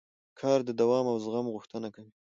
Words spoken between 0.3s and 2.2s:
کار د دوام او زغم غوښتنه کوي